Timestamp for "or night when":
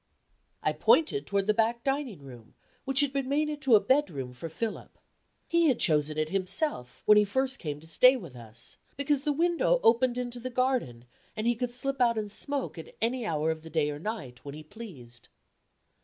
13.91-14.55